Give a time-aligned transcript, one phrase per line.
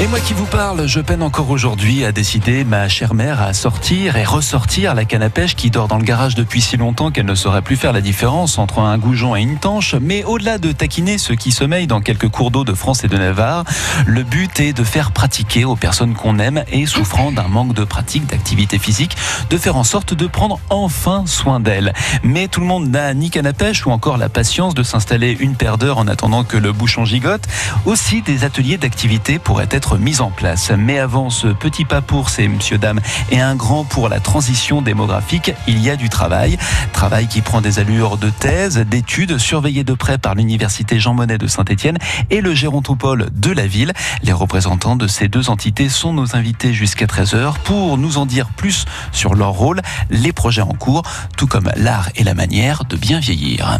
[0.00, 3.52] Et moi qui vous parle, je peine encore aujourd'hui à décider ma chère mère à
[3.52, 7.12] sortir et ressortir la canne à pêche qui dort dans le garage depuis si longtemps
[7.12, 9.94] qu'elle ne saurait plus faire la différence entre un goujon et une tanche.
[9.94, 13.16] Mais au-delà de taquiner ceux qui sommeillent dans quelques cours d'eau de France et de
[13.16, 13.62] Navarre,
[14.04, 17.84] le but est de faire pratiquer aux personnes qu'on aime et souffrant d'un manque de
[17.84, 19.16] pratique, d'activité physique,
[19.48, 21.92] de faire en sorte de prendre enfin soin d'elles.
[22.24, 25.36] Mais tout le monde n'a ni canne à pêche ou encore la patience de s'installer
[25.38, 27.46] une paire d'heures en attendant que le bouchon gigote.
[27.86, 30.72] Aussi, des ateliers d'activité pourraient être mise en place.
[30.76, 34.82] Mais avant ce petit pas pour ces monsieur dames et un grand pour la transition
[34.82, 36.58] démographique, il y a du travail.
[36.92, 41.38] Travail qui prend des allures de thèse, d'études, surveillées de près par l'université Jean Monnet
[41.38, 41.98] de Saint-Étienne
[42.30, 43.92] et le gérontopole de la ville.
[44.22, 48.48] Les représentants de ces deux entités sont nos invités jusqu'à 13h pour nous en dire
[48.56, 51.02] plus sur leur rôle, les projets en cours,
[51.36, 53.78] tout comme l'art et la manière de bien vieillir.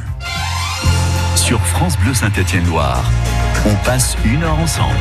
[1.34, 3.04] Sur France Bleu Saint-Étienne-Loire,
[3.66, 4.94] on passe une heure ensemble.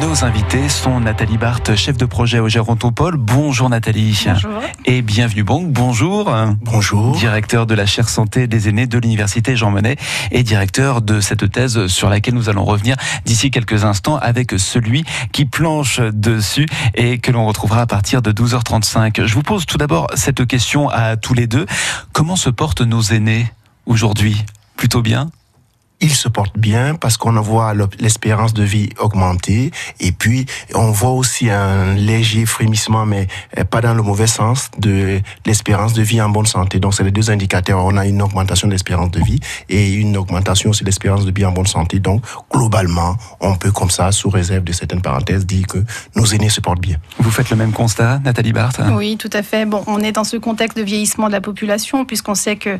[0.00, 3.16] Nos invités sont Nathalie Barthes, chef de projet au Gérontopole.
[3.16, 4.24] Bonjour Nathalie.
[4.26, 4.60] Bonjour.
[4.84, 5.62] Et bienvenue bon.
[5.64, 6.32] Bonjour.
[6.62, 7.16] Bonjour.
[7.16, 9.96] Directeur de la chaire santé des aînés de l'université Jean Monnet
[10.30, 15.04] et directeur de cette thèse sur laquelle nous allons revenir d'ici quelques instants avec celui
[15.32, 19.24] qui planche dessus et que l'on retrouvera à partir de 12h35.
[19.24, 21.66] Je vous pose tout d'abord cette question à tous les deux.
[22.12, 23.50] Comment se portent nos aînés
[23.86, 24.44] aujourd'hui?
[24.76, 25.30] Plutôt bien?
[26.00, 31.10] Il se porte bien parce qu'on voit l'espérance de vie augmenter et puis on voit
[31.10, 33.26] aussi un léger frémissement mais
[33.58, 36.78] euh, pas dans le mauvais sens de l'espérance de vie en bonne santé.
[36.78, 37.84] Donc c'est les deux indicateurs.
[37.84, 41.32] On a une augmentation de l'espérance de vie et une augmentation aussi de l'espérance de
[41.32, 41.98] vie en bonne santé.
[41.98, 45.78] Donc globalement, on peut comme ça, sous réserve de certaines parenthèses, dire que
[46.14, 46.96] nos aînés se portent bien.
[47.18, 49.66] Vous faites le même constat, Nathalie Barthes Oui, tout à fait.
[49.66, 52.78] Bon, on est dans ce contexte de vieillissement de la population puisqu'on sait que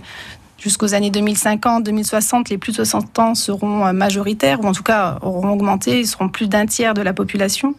[0.59, 4.83] jusqu'aux années 2050, 2060, les plus de 60 ans seront euh, majoritaires, ou en tout
[4.83, 7.75] cas auront augmenté, ils seront plus d'un tiers de la population.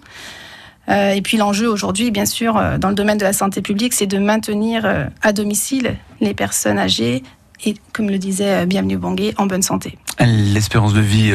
[0.89, 3.93] Euh, et puis l'enjeu aujourd'hui, bien sûr, euh, dans le domaine de la santé publique,
[3.93, 7.21] c'est de maintenir à domicile les personnes âgées
[7.65, 9.97] et, comme le disait Bienvenue Bongué, en bonne santé.
[10.19, 11.33] L'espérance de vie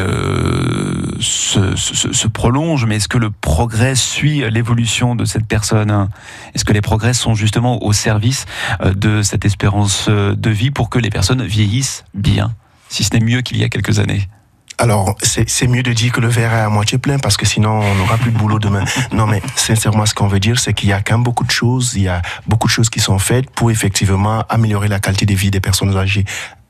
[1.21, 6.09] se, se, prolonge, mais est-ce que le progrès suit l'évolution de cette personne?
[6.55, 8.47] Est-ce que les progrès sont justement au service
[8.83, 12.55] euh, de cette espérance euh, de vie pour que les personnes vieillissent bien,
[12.89, 14.29] si ce n'est mieux qu'il y a quelques années.
[14.77, 17.81] Alors, c'est mieux de dire que le verre est à moitié plein parce que sinon,
[17.81, 18.85] on n'aura plus de boulot demain.
[19.13, 21.51] Non, mais sincèrement, ce qu'on veut dire, c'est qu'il y a quand même beaucoup de
[21.51, 25.27] choses, il y a beaucoup de choses qui sont faites pour effectivement améliorer la qualité
[25.27, 26.25] de vie des personnes âgées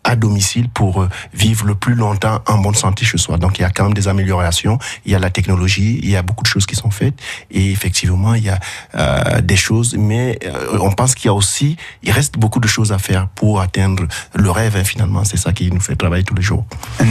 [0.05, 3.39] à domicile pour euh, vivre le plus longtemps en bonne santé chez soi.
[3.39, 6.17] Donc il y a quand même des améliorations, il y a la technologie, il y
[6.17, 7.15] a beaucoup de choses qui sont faites
[7.51, 8.59] et effectivement il y a
[8.95, 12.69] euh, des choses, mais euh, on pense qu'il y a aussi, il reste beaucoup de
[12.69, 14.77] choses à faire pour atteindre le rêve.
[14.77, 16.65] Hein, finalement, c'est ça qui nous fait travailler tous les jours.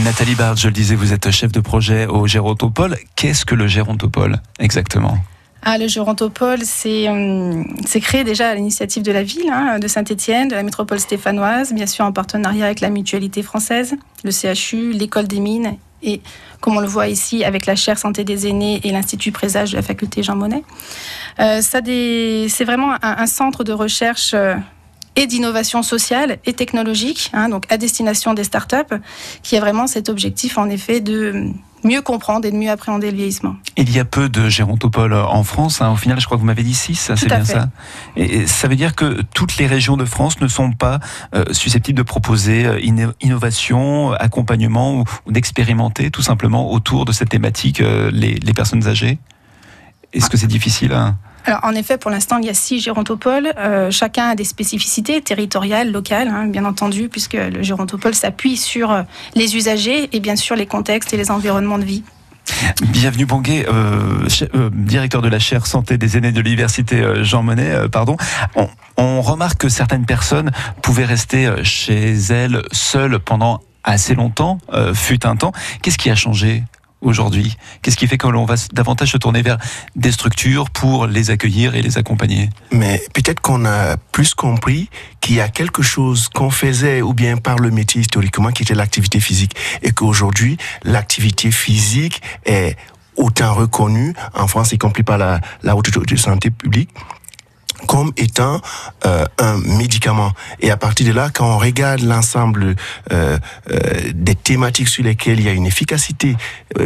[0.04, 2.96] Nathalie Bard, je le disais, vous êtes chef de projet au Gérontopole.
[3.16, 5.18] Qu'est-ce que le Gérontopole exactement?
[5.66, 10.48] Ah, le Gérontopole, euh, c'est créé déjà à l'initiative de la ville hein, de Saint-Étienne,
[10.48, 13.94] de la métropole stéphanoise, bien sûr en partenariat avec la Mutualité française,
[14.24, 16.20] le CHU, l'école des mines et,
[16.60, 19.76] comme on le voit ici, avec la chaire santé des aînés et l'Institut Présage de
[19.76, 20.62] la faculté Jean Monnet.
[21.40, 24.32] Euh, c'est vraiment un, centre de recherche.
[24.34, 24.54] Euh,
[25.16, 28.96] et d'innovation sociale et technologique, hein, donc à destination des startups,
[29.44, 31.52] qui a vraiment cet objectif en effet de
[31.84, 33.56] mieux comprendre et de mieux appréhender le vieillissement.
[33.76, 35.80] Il y a peu de gérontopoles en France.
[35.80, 35.90] Hein.
[35.90, 37.68] Au final, je crois que vous m'avez dit 6, c'est bien ça.
[38.16, 41.00] Et ça veut dire que toutes les régions de France ne sont pas
[41.34, 47.80] euh, susceptibles de proposer euh, innovation, accompagnement ou, d'expérimenter tout simplement autour de cette thématique
[47.80, 49.18] euh, les, les personnes âgées?
[50.12, 51.18] Est-ce que c'est difficile hein?
[51.44, 53.52] Alors, en effet, pour l'instant, il y a six gérontopoles.
[53.58, 58.90] Euh, chacun a des spécificités territoriales, locales, hein, bien entendu, puisque le gérontopole s'appuie sur
[58.90, 59.02] euh,
[59.34, 62.02] les usagers et bien sûr les contextes et les environnements de vie.
[62.88, 64.26] Bienvenue Bonguet, euh,
[64.72, 67.88] directeur de la chaire santé des aînés de l'université Jean Monnet.
[67.90, 68.16] pardon.
[68.54, 70.50] On, on, remarque que certaines personnes
[70.82, 74.58] pouvaient rester chez elles seules pendant assez longtemps,
[74.94, 75.52] fut un temps.
[75.82, 76.64] Qu'est-ce qui a changé?
[77.04, 77.56] Aujourd'hui.
[77.82, 79.58] Qu'est-ce qui fait que l'on va davantage se tourner vers
[79.96, 84.88] des structures pour les accueillir et les accompagner Mais peut-être qu'on a plus compris
[85.20, 88.74] qu'il y a quelque chose qu'on faisait ou bien par le métier historiquement qui était
[88.74, 92.76] l'activité physique et qu'aujourd'hui l'activité physique est
[93.16, 96.90] autant reconnue en France y compris par la, la haute santé publique
[97.86, 98.60] comme étant
[99.06, 100.32] euh, un médicament.
[100.60, 102.74] Et à partir de là, quand on regarde l'ensemble
[103.12, 103.38] euh,
[103.70, 103.78] euh,
[104.14, 106.36] des thématiques sur lesquelles il y a une efficacité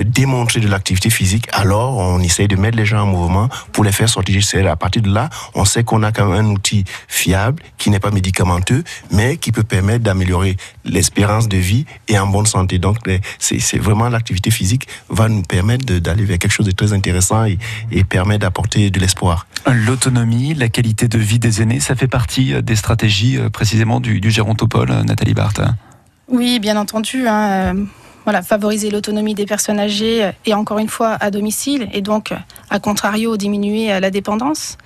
[0.04, 3.92] démontrée de l'activité physique, alors on essaye de mettre les gens en mouvement pour les
[3.92, 4.68] faire sortir du.
[4.68, 8.00] À partir de là, on sait qu'on a quand même un outil fiable qui n'est
[8.00, 12.78] pas médicamenteux, mais qui peut permettre d'améliorer l'espérance de vie et en bonne santé.
[12.78, 12.98] Donc,
[13.38, 17.58] c'est vraiment l'activité physique va nous permettre d'aller vers quelque chose de très intéressant et,
[17.90, 19.46] et permet d'apporter de l'espoir.
[19.66, 24.00] L'autonomie, la qualité de vie des aînés, ça fait partie euh, des stratégies euh, précisément
[24.00, 25.60] du, du Gérontopole, euh, Nathalie Barthes
[26.28, 27.26] Oui, bien entendu.
[27.26, 27.74] Hein,
[28.24, 32.34] voilà, favoriser l'autonomie des personnes âgées et encore une fois à domicile et donc
[32.68, 34.76] à contrario diminuer la dépendance.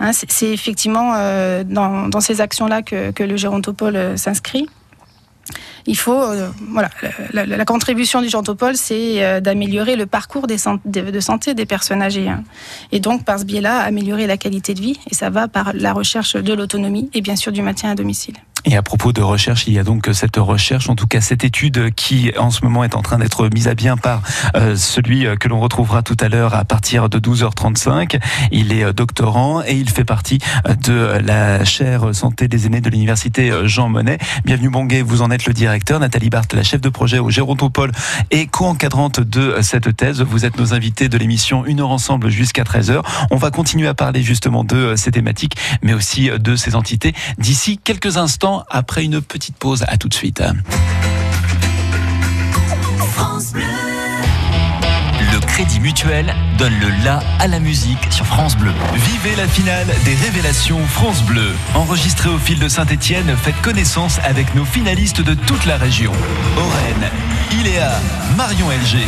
[0.00, 1.12] Hein, c'est effectivement
[1.64, 4.68] dans, dans, ces actions-là que, que, le Gérontopole s'inscrit
[5.90, 6.88] il faut, euh, voilà,
[7.32, 12.28] la, contribution du Gentopole, c'est euh, d'améliorer le parcours de, santé des personnes âgées.
[12.28, 12.44] Hein.
[12.92, 15.00] Et donc, par ce biais-là, améliorer la qualité de vie.
[15.10, 18.36] Et ça va par la recherche de l'autonomie et bien sûr du maintien à domicile.
[18.66, 21.44] Et à propos de recherche, il y a donc cette recherche, en tout cas cette
[21.44, 24.22] étude qui en ce moment est en train d'être mise à bien par
[24.54, 28.20] euh, celui que l'on retrouvera tout à l'heure à partir de 12h35.
[28.52, 30.38] Il est doctorant et il fait partie
[30.84, 34.18] de la chaire santé des aînés de l'université Jean Monnet.
[34.44, 37.92] Bienvenue Bonguet, vous en êtes le directeur Nathalie Barthes, la chef de projet au Gérontopole
[38.30, 40.20] et co-encadrante de cette thèse.
[40.20, 43.02] Vous êtes nos invités de l'émission Une heure ensemble jusqu'à 13h.
[43.30, 47.78] On va continuer à parler justement de ces thématiques, mais aussi de ces entités d'ici
[47.82, 49.84] quelques instants après une petite pause.
[49.88, 50.42] À tout de suite.
[53.12, 53.62] France Bleu.
[55.32, 58.72] Le Crédit Mutuel donne le la à la musique sur France Bleu.
[58.94, 61.52] Vivez la finale des révélations France Bleu.
[61.74, 66.12] Enregistrée au fil de Saint-Étienne, faites connaissance avec nos finalistes de toute la région.
[66.56, 67.10] Oren,
[67.52, 67.90] Iléa,
[68.36, 68.98] Marion LG,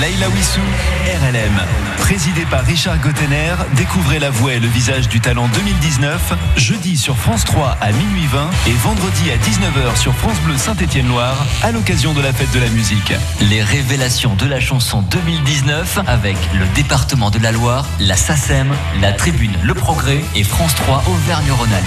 [0.00, 0.60] Leila Wissou,
[1.06, 1.60] RLM.
[1.98, 7.16] Présidé par Richard Gottener, découvrez la voix et le visage du talent 2019, jeudi sur
[7.16, 12.12] France 3 à minuit 20 et vendredi à 19h sur France Bleu Saint-Étienne-Loire à l'occasion
[12.14, 13.12] de la fête de la musique.
[13.40, 19.12] Les révélations de la chanson 2019 avec le département de la Loire, la SACEM, la
[19.12, 21.86] Tribune Le Progrès et France 3 Auvergne-Rhône-Alpes.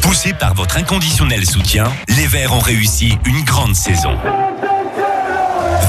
[0.00, 4.16] Poussés par votre inconditionnel soutien, les Verts ont réussi une grande saison.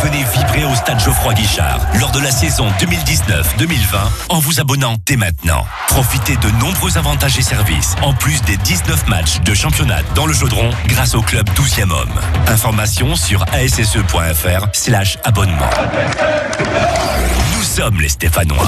[0.03, 3.97] Venez vibrer au stade Geoffroy Guichard lors de la saison 2019-2020
[4.27, 5.65] en vous abonnant dès maintenant.
[5.87, 10.33] Profitez de nombreux avantages et services, en plus des 19 matchs de championnat dans le
[10.33, 12.19] Chaudron grâce au club 12e homme.
[12.47, 15.69] Information sur asse.fr slash abonnement.
[17.55, 18.67] Nous sommes les Stéphanois.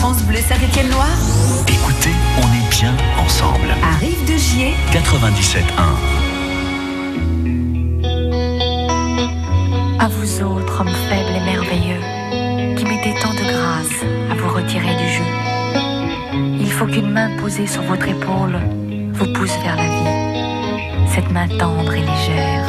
[0.00, 1.16] France Bleu Saint-Étienne-Loire.
[1.68, 3.68] Écoutez, on est bien ensemble.
[3.94, 4.74] Arrive de Gier.
[4.92, 6.21] 97.1.
[10.02, 14.02] À vous autres, hommes faibles et merveilleux, qui mettez tant de grâce
[14.32, 15.28] à vous retirer du jeu.
[16.58, 18.58] Il faut qu'une main posée sur votre épaule
[19.12, 21.08] vous pousse vers la vie.
[21.14, 22.66] Cette main tendre et légère.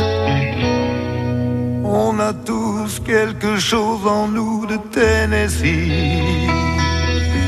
[1.83, 6.45] On a tous quelque chose en nous de Tennessee.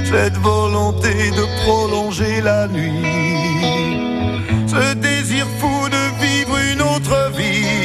[0.03, 3.05] Cette volonté de prolonger la nuit.
[4.65, 7.84] Ce désir fou de vivre une autre vie.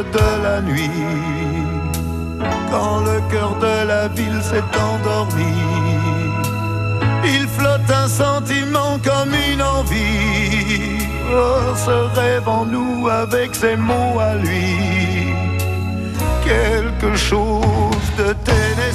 [0.00, 0.90] De la nuit,
[2.70, 5.54] quand le cœur de la ville s'est endormi,
[7.24, 11.06] il flotte un sentiment comme une envie.
[11.34, 15.34] Oh, ce rêve en nous avec ses mots à lui,
[16.44, 18.91] quelque chose de Tennessee.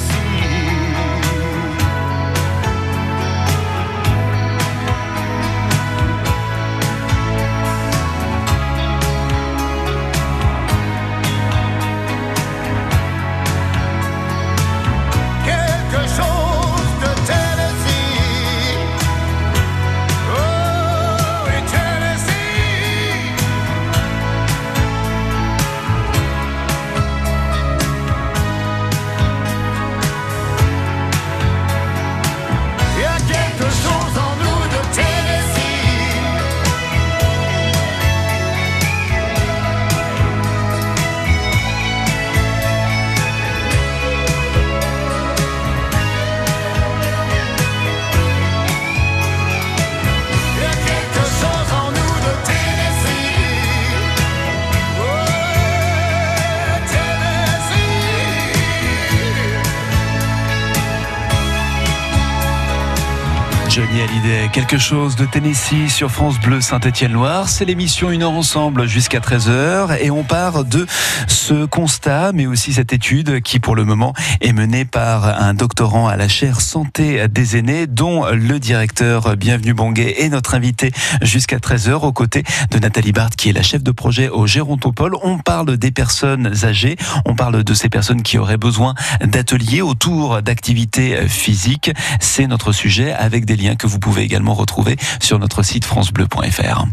[64.52, 67.48] Quelque chose de Tennessee sur France Bleu Saint-Étienne-Loire.
[67.48, 70.86] C'est l'émission Une heure ensemble jusqu'à 13h et on part de
[71.28, 76.08] ce constat, mais aussi cette étude qui pour le moment est menée par un doctorant
[76.08, 80.90] à la chaire santé des aînés, dont le directeur Bienvenue Bonguet est notre invité
[81.22, 85.14] jusqu'à 13h aux côtés de Nathalie Barthes qui est la chef de projet au Gérontopole.
[85.22, 90.42] On parle des personnes âgées, on parle de ces personnes qui auraient besoin d'ateliers autour
[90.42, 91.92] d'activités physiques.
[92.20, 96.84] C'est notre sujet avec des liens que vous pouvez également retrouver sur notre site francebleu.fr.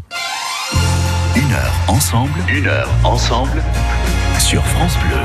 [1.36, 2.40] Une heure ensemble.
[2.50, 3.64] Une heure ensemble
[4.40, 5.22] sur France Bleu.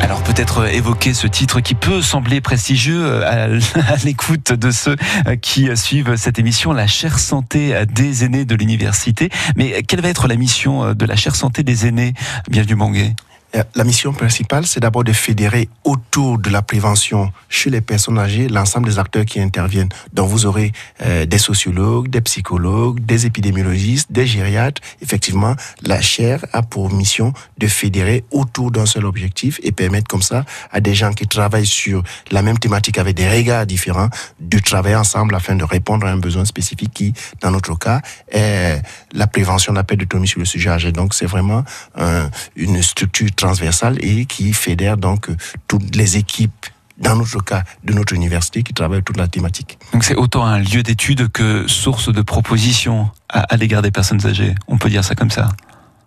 [0.00, 4.96] Alors peut-être évoquer ce titre qui peut sembler prestigieux à à l'écoute de ceux
[5.40, 9.30] qui suivent cette émission, la chaire santé des aînés de l'université.
[9.56, 12.14] Mais quelle va être la mission de la chaire santé des aînés
[12.50, 13.14] Bienvenue Bonguet.
[13.54, 18.18] Euh, La mission principale, c'est d'abord de fédérer autour de la prévention chez les personnes
[18.18, 19.88] âgées l'ensemble des acteurs qui interviennent.
[20.12, 20.72] Donc vous aurez
[21.04, 24.80] euh, des sociologues, des psychologues, des épidémiologistes, des gériatres.
[25.02, 30.22] Effectivement, la chaire a pour mission de fédérer autour d'un seul objectif et permettre comme
[30.22, 34.08] ça à des gens qui travaillent sur la même thématique avec des regards différents
[34.40, 38.80] de travailler ensemble afin de répondre à un besoin spécifique qui, dans notre cas, est
[39.12, 40.92] la prévention de la perte d'autonomie sur le sujet âgé.
[40.92, 41.64] Donc c'est vraiment
[41.96, 45.36] un- une structure transversale et qui fédère donc euh,
[45.68, 46.66] toutes les équipes
[46.98, 49.78] dans notre cas, de notre université qui travaille toute la thématique.
[49.92, 54.24] Donc c'est autant un lieu d'étude que source de propositions à, à l'égard des personnes
[54.26, 54.54] âgées.
[54.68, 55.48] On peut dire ça comme ça.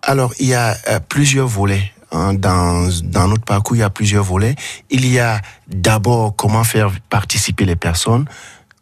[0.03, 1.91] Alors, il y a euh, plusieurs volets.
[2.11, 2.33] hein.
[2.35, 4.55] Dans, dans notre parcours, il y a plusieurs volets.
[4.89, 8.25] Il y a d'abord comment faire participer les personnes,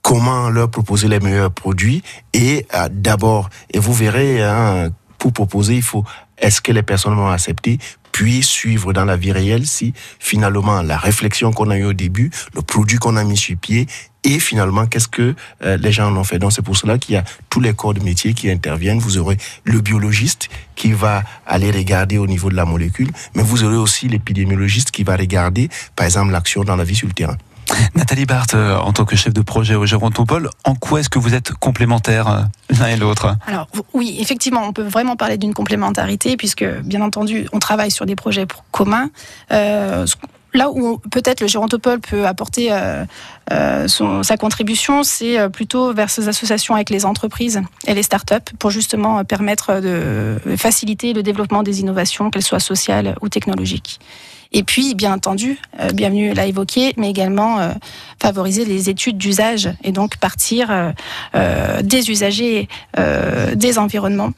[0.01, 2.03] comment leur proposer les meilleurs produits.
[2.33, 6.03] Et euh, d'abord, et vous verrez, hein, pour proposer, il faut,
[6.37, 7.79] est-ce que les personnes vont accepter
[8.13, 12.31] puis suivre dans la vie réelle si finalement la réflexion qu'on a eue au début,
[12.55, 13.87] le produit qu'on a mis sur pied
[14.23, 16.39] et finalement qu'est-ce que euh, les gens en ont fait.
[16.39, 18.99] Donc c'est pour cela qu'il y a tous les corps de métier qui interviennent.
[18.99, 23.63] Vous aurez le biologiste qui va aller regarder au niveau de la molécule, mais vous
[23.63, 27.37] aurez aussi l'épidémiologiste qui va regarder par exemple l'action dans la vie sur le terrain.
[27.95, 31.19] Nathalie Barthes, euh, en tant que chef de projet au Gérontopole, en quoi est-ce que
[31.19, 32.41] vous êtes complémentaires euh,
[32.79, 33.35] l'un et l'autre?
[33.47, 38.05] Alors oui, effectivement, on peut vraiment parler d'une complémentarité puisque, bien entendu, on travaille sur
[38.05, 39.09] des projets communs.
[39.51, 40.05] Euh,
[40.53, 43.05] Là où peut-être le Gérontopole peut apporter euh,
[43.51, 48.03] euh, son- sa contribution, c'est euh, plutôt vers ces associations avec les entreprises et les
[48.03, 53.99] startups pour justement permettre de faciliter le développement des innovations, qu'elles soient sociales ou technologiques.
[54.55, 57.69] Et puis, bien entendu, euh, Bienvenue l'a évoqué, mais également euh,
[58.21, 60.91] favoriser les études d'usage et donc partir euh,
[61.35, 62.67] euh, des usagers,
[62.99, 64.29] euh, des environnements,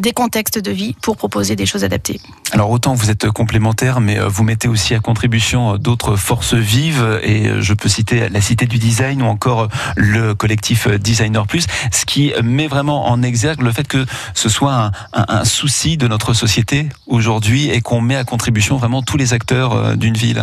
[0.00, 2.20] des contextes de vie pour proposer des choses adaptées.
[2.52, 6.54] Alors autant vous êtes complémentaires, mais euh, vous mettez aussi à contribution euh, d'autres forces
[6.54, 10.86] vives, et euh, je peux citer la Cité du Design ou encore euh, le collectif
[10.86, 14.92] euh, Designer Plus, ce qui met vraiment en exergue le fait que ce soit un,
[15.28, 19.72] un- souci de notre société aujourd'hui et qu'on met à contribution vraiment tous les acteurs
[19.72, 20.42] euh, d'une ville.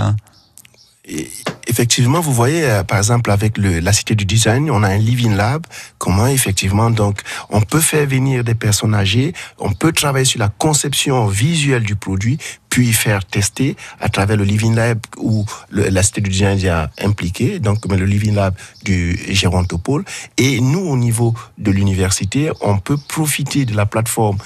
[1.68, 5.36] Effectivement, vous voyez, euh, par exemple, avec la Cité du Design, on a un Living
[5.36, 5.66] Lab.
[5.98, 10.50] Comment, effectivement, donc, on peut faire venir des personnes âgées, on peut travailler sur la
[10.50, 12.38] conception visuelle du produit,
[12.70, 17.60] puis faire tester à travers le Living Lab où la Cité du Design est impliquée,
[17.60, 20.04] donc le Living Lab du Gérontopole.
[20.38, 24.38] Et nous, au niveau de l'université, on peut profiter de la plateforme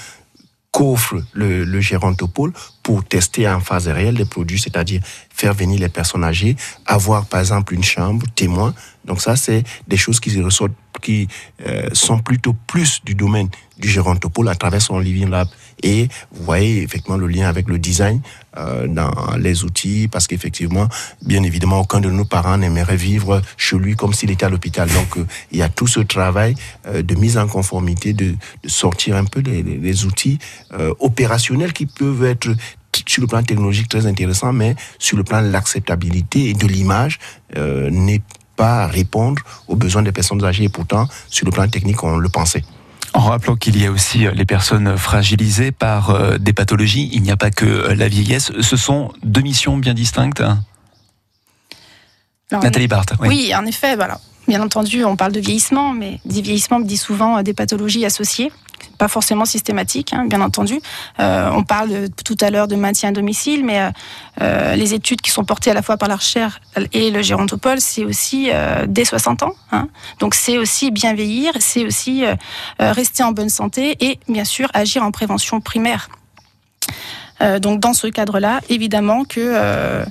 [0.70, 2.52] qu'offre le, le gérontopole
[2.84, 5.00] pour tester en phase réelle les produits, c'est-à-dire
[5.30, 6.54] faire venir les personnes âgées,
[6.86, 8.74] avoir par exemple une chambre témoin.
[9.04, 10.72] Donc ça, c'est des choses qui ressortent,
[11.02, 11.26] qui
[11.66, 13.48] euh, sont plutôt plus du domaine
[13.78, 15.48] du gérontopole à travers son living lab.
[15.82, 18.20] Et vous voyez effectivement le lien avec le design
[18.56, 20.88] euh, dans les outils, parce qu'effectivement,
[21.22, 24.88] bien évidemment, aucun de nos parents n'aimerait vivre chez lui comme s'il était à l'hôpital.
[24.90, 26.54] Donc euh, il y a tout ce travail
[26.86, 30.38] euh, de mise en conformité, de, de sortir un peu les, les- outils
[30.72, 32.48] euh, opérationnels qui peuvent être
[33.06, 37.18] sur le plan technologique très intéressant, mais sur le plan de l'acceptabilité et de l'image,
[37.56, 38.22] euh, n'est
[38.56, 40.64] pas répondre aux besoins des personnes âgées.
[40.64, 42.62] Et pourtant, sur le plan technique, on le pensait.
[43.14, 47.22] En rappelant qu'il y a aussi euh, les personnes fragilisées par euh, des pathologies, il
[47.22, 48.50] n'y a pas que euh, la vieillesse.
[48.60, 50.40] Ce sont deux missions bien distinctes.
[50.40, 53.12] Alors, Nathalie Barthes.
[53.20, 53.52] Oui.
[53.54, 54.20] en effet, voilà.
[54.48, 58.50] Bien entendu, on parle de vieillissement, mais dit vieillissement dit souvent des pathologies associées,
[58.98, 60.80] pas forcément systématiques, hein, bien entendu.
[61.20, 63.90] Euh, on parle tout à l'heure de maintien à domicile, mais euh,
[64.40, 66.60] euh, les études qui sont portées à la fois par la recherche
[66.92, 68.50] et le gérontopole, c'est aussi
[68.86, 69.52] dès 60 ans.
[69.72, 69.88] hein.
[70.18, 72.24] Donc c'est aussi bien vieillir, c'est aussi
[72.78, 76.08] rester en bonne santé et bien sûr agir en prévention primaire.
[77.60, 80.04] Donc dans ce cadre-là, évidemment que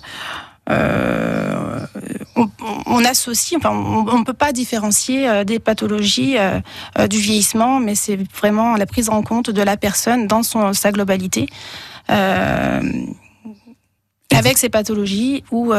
[2.35, 6.59] on, associe, enfin, on ne peut pas différencier euh, des pathologies euh,
[6.97, 10.73] euh, du vieillissement, mais c'est vraiment la prise en compte de la personne dans son,
[10.73, 11.47] sa globalité,
[12.07, 13.07] avec
[14.57, 15.73] ses pathologies ou,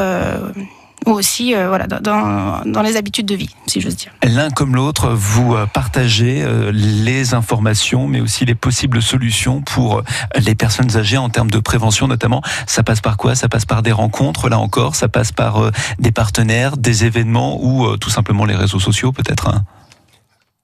[1.07, 4.13] ou aussi euh, voilà, dans, dans les habitudes de vie, si j'ose dire.
[4.23, 10.03] L'un comme l'autre, vous euh, partagez euh, les informations, mais aussi les possibles solutions pour
[10.37, 12.43] les personnes âgées en termes de prévention notamment.
[12.67, 13.35] Ça passe par quoi?
[13.35, 14.95] Ça passe par des rencontres, là encore?
[14.95, 19.49] Ça passe par des partenaires, des événements ou tout simplement les réseaux sociaux peut-être.
[19.49, 19.65] hein?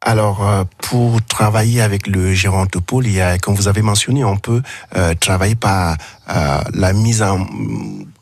[0.03, 4.63] Alors, pour travailler avec le il y a, comme vous avez mentionné, on peut
[4.97, 5.97] euh, travailler par
[6.31, 7.47] euh, la mise en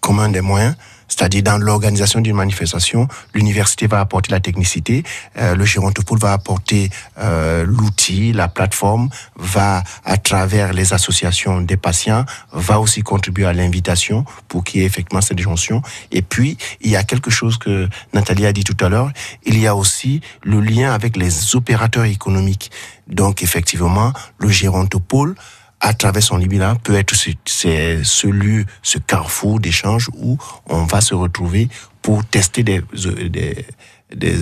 [0.01, 0.75] commun des moyens.
[1.09, 5.03] C'est-à-dire dans l'organisation d'une manifestation, l'université va apporter la technicité,
[5.39, 11.77] euh, le gérontopole va apporter euh, l'outil, la plateforme, va à travers les associations des
[11.77, 15.83] patients, va aussi contribuer à l'invitation pour qu'il y ait effectivement cette jonction.
[16.13, 19.11] Et puis, il y a quelque chose que Nathalie a dit tout à l'heure,
[19.45, 22.71] il y a aussi le lien avec les opérateurs économiques.
[23.09, 25.35] Donc, effectivement, le gérontopole,
[25.81, 30.37] à travers son Libina, peut être ce, ce lieu, ce carrefour d'échange où
[30.67, 31.69] on va se retrouver
[32.03, 32.83] pour tester des,
[33.29, 33.65] des,
[34.15, 34.35] des,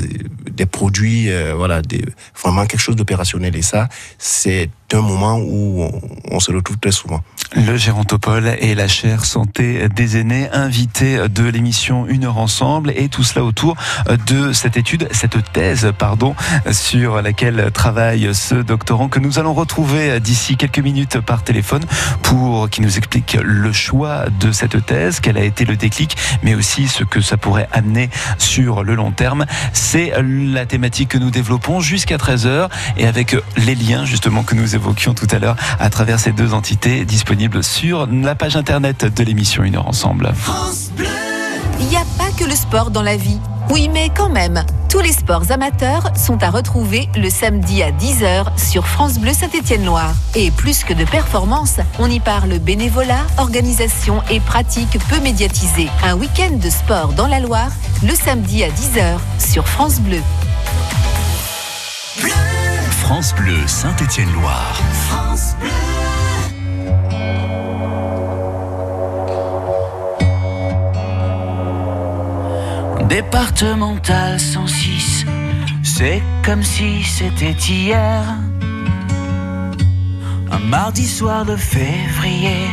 [0.50, 2.04] des produits, euh, voilà, des,
[2.40, 3.54] vraiment quelque chose d'opérationnel.
[3.56, 7.22] Et ça, c'est un moment où on, on se retrouve très souvent.
[7.54, 13.08] Le Gérontopole et la chaire santé des aînés, invités de l'émission Une heure ensemble, et
[13.08, 13.76] tout cela autour
[14.26, 16.34] de cette étude, cette thèse, pardon,
[16.70, 21.82] sur laquelle travaille ce doctorant que nous allons retrouver d'ici quelques minutes par téléphone
[22.22, 26.54] pour qu'il nous explique le choix de cette thèse, quel a été le déclic, mais
[26.54, 29.46] aussi ce que ça pourrait amener sur le long terme.
[29.72, 32.68] C'est la thématique que nous développons jusqu'à 13h
[32.98, 36.54] et avec les liens justement que nous évoquions tout à l'heure à travers ces deux
[36.54, 40.32] entités disponibles sur la page internet de l'émission Une heure ensemble.
[41.80, 43.38] Il n'y a pas que le sport dans la vie.
[43.70, 48.58] Oui, mais quand même, tous les sports amateurs sont à retrouver le samedi à 10h
[48.58, 50.14] sur France Bleu Saint-Étienne-Loire.
[50.34, 55.88] Et plus que de performance, on y parle bénévolat, organisation et pratiques peu médiatisées.
[56.04, 57.70] Un week-end de sport dans la Loire,
[58.02, 60.22] le samedi à 10h sur France Bleu.
[63.06, 64.82] France Bleu Saint-Étienne-Loire.
[73.08, 75.24] Départemental 106,
[75.84, 78.24] c'est comme si c'était hier.
[80.50, 82.66] Un mardi soir de février,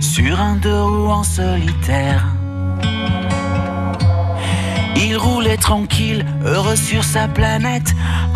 [0.00, 2.24] sur un deux roues en solitaire.
[4.94, 7.94] Il roulait tranquille, heureux sur sa planète,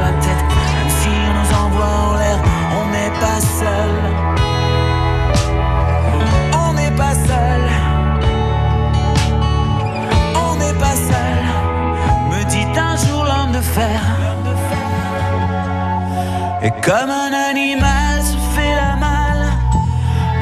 [0.00, 2.38] la tête, même si on nous envoie en l'air,
[2.78, 3.94] on n'est pas seul.
[6.64, 7.62] On n'est pas seul.
[10.46, 11.38] On n'est pas seul.
[12.30, 14.00] Me dit un jour l'homme de fer.
[16.64, 19.46] Et comme un animal se fait la malle,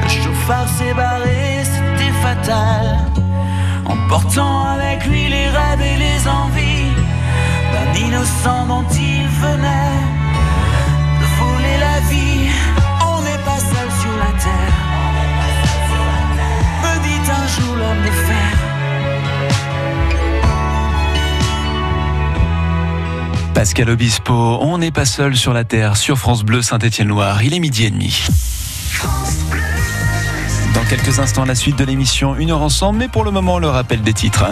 [0.03, 2.99] le chauffard s'est barré, c'était fatal.
[3.85, 6.93] Emportant avec lui les rêves et les envies
[7.73, 8.85] d'un innocent dont
[9.41, 9.97] venait
[11.21, 12.49] de voler la vie.
[13.11, 14.75] On n'est pas seul sur la terre.
[16.83, 18.51] Me dit un jour l'homme de fer.
[23.53, 27.43] Pascal Obispo, on n'est pas seul sur la Terre, sur France Bleu Saint-Étienne-Loire.
[27.43, 28.25] Il est midi et demi.
[30.73, 33.67] Dans quelques instants, la suite de l'émission Une heure ensemble, mais pour le moment, le
[33.67, 34.45] rappel des titres.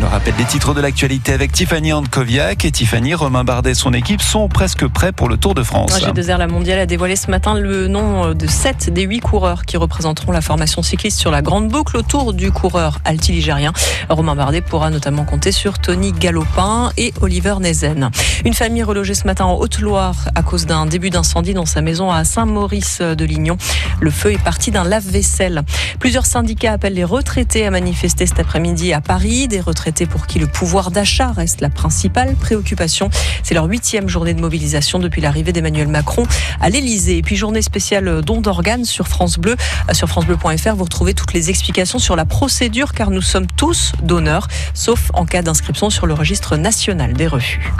[0.00, 3.92] Le rappel des titres de l'actualité avec Tiffany Andkoviak et Tiffany, Romain Bardet et son
[3.92, 5.92] équipe sont presque prêts pour le Tour de France.
[5.92, 9.76] G2R La Mondiale a dévoilé ce matin le nom de 7 des 8 coureurs qui
[9.76, 13.74] représenteront la formation cycliste sur la grande boucle autour du coureur altiligérien.
[14.08, 18.10] Romain Bardet pourra notamment compter sur Tony Galopin et Oliver Nezen.
[18.46, 22.10] Une famille relogée ce matin en Haute-Loire à cause d'un début d'incendie dans sa maison
[22.10, 23.58] à Saint-Maurice de Lignon.
[24.00, 25.62] Le feu est parti d'un lave-vaisselle.
[25.98, 29.46] Plusieurs syndicats appellent les retraités à manifester cet après-midi à Paris.
[29.46, 33.10] Des retraités pour qui le pouvoir d'achat reste la principale préoccupation.
[33.42, 36.24] C'est leur huitième journée de mobilisation depuis l'arrivée d'Emmanuel Macron
[36.60, 37.18] à l'Elysée.
[37.18, 39.56] Et puis journée spéciale don d'organes sur France Bleu.
[39.92, 44.48] Sur francebleu.fr, vous retrouvez toutes les explications sur la procédure car nous sommes tous donneurs,
[44.74, 47.72] sauf en cas d'inscription sur le registre national des refus.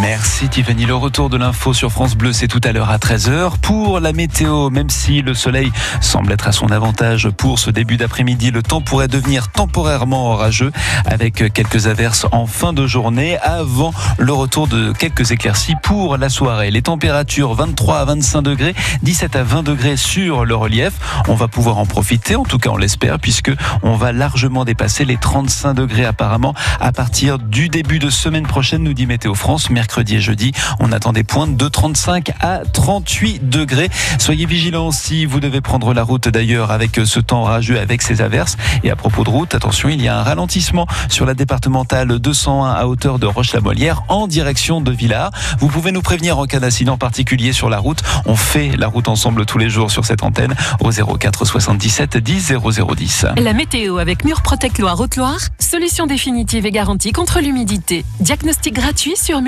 [0.00, 0.86] Merci Tiffany.
[0.86, 3.58] Le retour de l'info sur France Bleu, c'est tout à l'heure à 13h.
[3.60, 7.96] Pour la météo, même si le soleil semble être à son avantage pour ce début
[7.96, 10.70] d'après-midi, le temps pourrait devenir temporairement orageux
[11.04, 16.28] avec quelques averses en fin de journée avant le retour de quelques éclaircies pour la
[16.28, 16.70] soirée.
[16.70, 20.92] Les températures 23 à 25 degrés, 17 à 20 degrés sur le relief.
[21.26, 23.50] On va pouvoir en profiter, en tout cas on l'espère, puisque
[23.82, 28.84] on va largement dépasser les 35 degrés apparemment à partir du début de semaine prochaine,
[28.84, 30.52] nous dit Météo France et jeudi.
[30.80, 33.88] On attend des pointes de 35 à 38 degrés.
[34.18, 38.20] Soyez vigilants si vous devez prendre la route d'ailleurs avec ce temps orageux, avec ces
[38.20, 38.56] averses.
[38.84, 42.70] Et à propos de route, attention, il y a un ralentissement sur la départementale 201
[42.72, 45.30] à hauteur de Roche-la-Molière en direction de Villars.
[45.58, 48.02] Vous pouvez nous prévenir en cas d'incident particulier sur la route.
[48.26, 52.52] On fait la route ensemble tous les jours sur cette antenne au 04 77 10
[52.52, 53.26] 0010.
[53.36, 58.04] La météo avec Murprotec Loire Haute-Loire, solution définitive et garantie contre l'humidité.
[58.20, 59.40] Diagnostic gratuit sur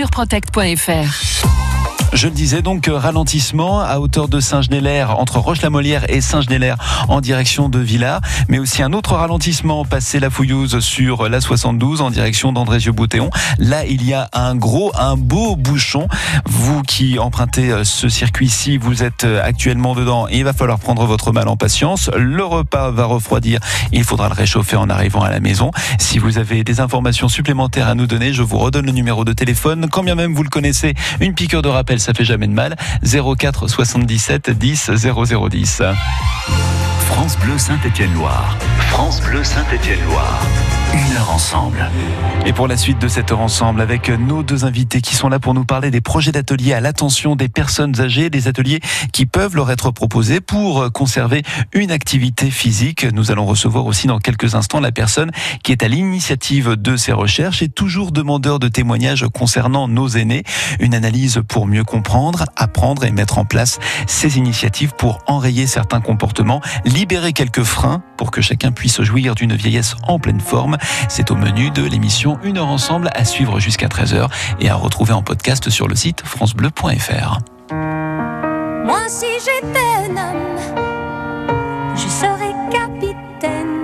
[2.13, 6.77] Je le disais donc, ralentissement à hauteur de Saint-Genélaire, entre Roche-la-Molière et Saint-Genélaire
[7.09, 12.01] en direction de Villars, mais aussi un autre ralentissement passé la Fouillouse sur la 72
[12.01, 13.31] en direction d'Andrézieux-Boutéon.
[13.59, 16.09] Là, il y a un gros, un beau bouchon.
[16.47, 21.47] Vous qui empruntez ce circuit-ci, vous êtes actuellement dedans il va falloir prendre votre mal
[21.47, 22.11] en patience.
[22.17, 23.61] Le repas va refroidir,
[23.93, 25.71] il faudra le réchauffer en arrivant à la maison.
[25.99, 29.33] Si vous avez des informations supplémentaires à nous donner, je vous redonne le numéro de
[29.33, 29.87] téléphone.
[29.91, 32.77] Quand bien même vous le connaissez, une piqûre de rappel ça fait jamais de mal.
[33.03, 35.83] 04 77 10 0010.
[37.11, 38.57] France Bleu Saint-Étienne-Loire.
[38.89, 40.41] France Bleu Saint-Étienne-Loire.
[40.93, 41.89] Une heure ensemble.
[42.47, 45.39] Et pour la suite de cette heure ensemble, avec nos deux invités qui sont là
[45.39, 48.81] pour nous parler des projets d'ateliers à l'attention des personnes âgées, des ateliers
[49.13, 51.43] qui peuvent leur être proposés pour conserver
[51.73, 53.07] une activité physique.
[53.13, 55.31] Nous allons recevoir aussi dans quelques instants la personne
[55.63, 60.43] qui est à l'initiative de ces recherches et toujours demandeur de témoignages concernant nos aînés.
[60.81, 66.01] Une analyse pour mieux comprendre, apprendre et mettre en place ces initiatives pour enrayer certains
[66.01, 66.61] comportements,
[67.01, 70.77] libérer quelques freins pour que chacun puisse jouir d'une vieillesse en pleine forme.
[71.09, 74.29] C'est au menu de l'émission Une heure ensemble à suivre jusqu'à 13h
[74.61, 77.39] et à retrouver en podcast sur le site francebleu.fr.
[78.85, 80.59] Moi si j'étais un homme,
[81.97, 83.81] je serais capitaine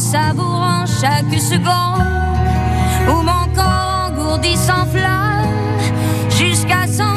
[0.00, 2.06] savourant chaque seconde
[3.06, 5.44] où mon corps engourdi s'enflamme
[6.30, 7.09] jusqu'à s'endormir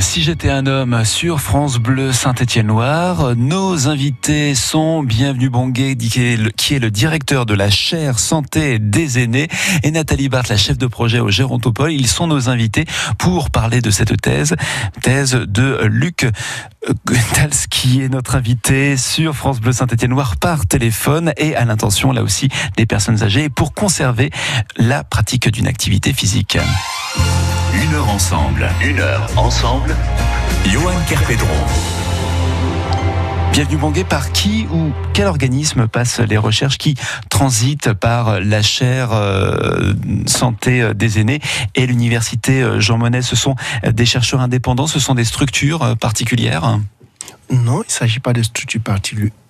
[0.00, 6.36] Si j'étais un homme sur France Bleu Saint-Étienne-Loire, nos invités sont Bienvenue Bonguet, qui est,
[6.36, 9.48] le, directeur de la chaire santé des aînés,
[9.82, 11.92] et Nathalie Barthes, la chef de projet au Gérontopole.
[11.92, 12.84] Ils sont nos invités
[13.18, 14.54] pour parler de cette thèse,
[15.02, 16.26] thèse de Luc
[17.06, 22.22] Guntals, qui est notre invité sur France Bleu Saint-Étienne-Loire par téléphone et à l'intention, là
[22.22, 24.30] aussi, des personnes âgées pour conserver
[24.76, 26.58] la pratique d'une activité physique.
[27.74, 28.68] Une heure ensemble.
[28.82, 29.94] Une heure ensemble.
[30.66, 31.46] Johan Kerpedron.
[33.52, 36.94] Bienvenue Bonguet, par qui ou quel organisme passent les recherches qui
[37.30, 39.94] transitent par la chaire euh,
[40.26, 41.40] santé des aînés
[41.74, 43.22] et l'université euh, Jean Monnet?
[43.22, 46.78] Ce sont des chercheurs indépendants, ce sont des structures euh, particulières?
[47.50, 48.82] Non, il ne s'agit pas de structures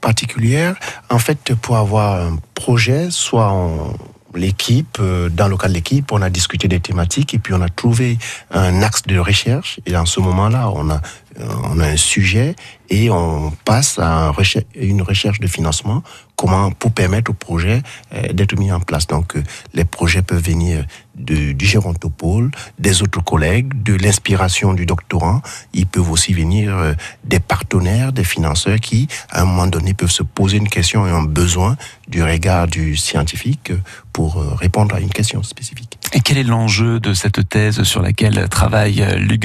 [0.01, 0.77] particulières.
[1.11, 3.95] En fait, pour avoir un projet, soit en
[4.37, 7.61] l'équipe, euh, dans le cadre de l'équipe, on a discuté des thématiques et puis on
[7.61, 8.19] a trouvé
[8.51, 9.81] un axe de recherche.
[9.87, 11.01] Et en ce moment-là, on a,
[11.39, 12.55] on a un sujet
[12.89, 14.33] et on passe à
[14.75, 16.03] une recherche de financement
[16.37, 19.07] comment pour permettre au projet euh, d'être mis en place.
[19.07, 19.35] Donc
[19.75, 25.41] les projets peuvent venir de, du gérontopole, des autres collègues, de l'inspiration du doctorant.
[25.73, 26.95] Ils peuvent aussi venir
[27.25, 31.13] des partenaires, des financeurs qui, à un moment donné, peuvent se poser une question et
[31.13, 31.77] ont besoin
[32.09, 33.73] du regard du scientifique
[34.13, 35.99] pour euh, répondre à une question spécifique.
[36.13, 39.45] Et quel est l'enjeu de cette thèse sur laquelle travaille euh, Luc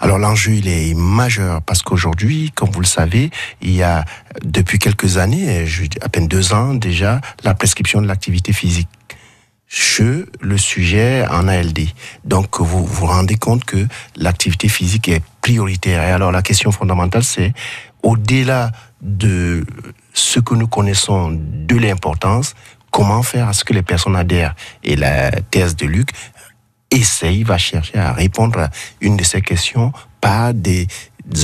[0.00, 3.30] alors l'enjeu il est majeur parce qu'aujourd'hui, comme vous le savez,
[3.62, 4.04] il y a
[4.44, 5.64] depuis quelques années,
[6.00, 8.88] à peine deux ans déjà, la prescription de l'activité physique
[9.68, 11.80] chez le sujet en ALD.
[12.24, 16.02] Donc vous vous rendez compte que l'activité physique est prioritaire.
[16.02, 17.52] Et alors la question fondamentale c'est
[18.02, 19.64] au-delà de
[20.12, 22.54] ce que nous connaissons de l'importance,
[22.90, 24.54] comment faire à ce que les personnes adhèrent.
[24.84, 26.10] Et la thèse de Luc
[26.90, 28.70] essaye, va chercher à répondre à
[29.00, 30.86] une de ces questions par des,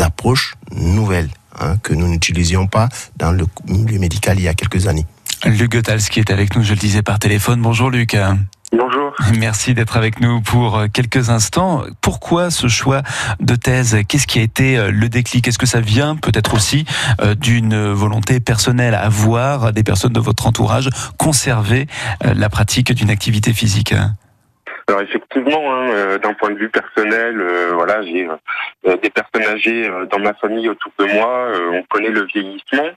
[0.00, 1.28] approches nouvelles
[1.60, 5.04] hein, que nous n'utilisions pas dans le milieu médical il y a quelques années.
[5.44, 7.60] Luc Goethals qui est avec nous, je le disais par téléphone.
[7.60, 8.16] Bonjour Luc.
[8.76, 9.14] Bonjour.
[9.38, 11.82] Merci d'être avec nous pour euh, quelques instants.
[12.02, 13.02] Pourquoi ce choix
[13.38, 13.96] de thèse?
[14.08, 15.46] Qu'est-ce qui a été euh, le déclic?
[15.46, 16.84] Est-ce que ça vient peut-être aussi
[17.20, 20.88] euh, d'une volonté personnelle à voir des personnes de votre entourage
[21.20, 21.86] conserver
[22.24, 23.94] la pratique d'une activité physique
[24.86, 28.28] alors effectivement, hein, d'un point de vue personnel, voilà, j'ai
[28.84, 31.48] des personnes âgées dans ma famille autour de moi.
[31.72, 32.90] on connaît le vieillissement.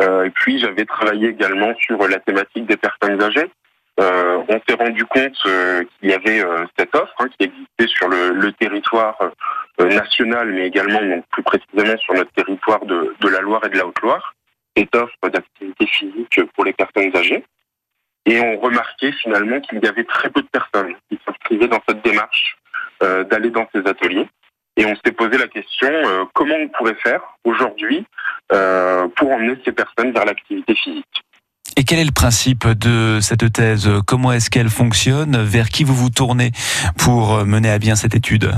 [0.00, 3.50] et puis j'avais travaillé également sur la thématique des personnes âgées.
[3.98, 7.86] Euh, on s'est rendu compte euh, qu'il y avait euh, cette offre hein, qui existait
[7.86, 9.18] sur le, territoire
[9.78, 13.86] national, mais également donc, plus précisément sur notre territoire de, la Loire et de la
[13.86, 14.34] Haute-Loire,
[14.76, 17.44] cette offre d'activité physique pour les personnes âgées.
[18.24, 22.02] Et on remarquait finalement qu'il y avait très peu de personnes qui s'inscrivaient dans cette
[22.02, 22.56] démarche
[23.00, 24.26] d'aller dans ces ateliers.
[24.76, 25.90] Et on s'est posé la question
[26.32, 28.06] comment on pourrait faire aujourd'hui
[28.48, 31.22] pour emmener ces personnes vers l'activité physique.
[31.76, 33.90] Et quel est le principe de cette thèse?
[34.06, 35.36] Comment est-ce qu'elle fonctionne?
[35.42, 36.52] Vers qui vous vous tournez
[36.98, 38.50] pour mener à bien cette étude?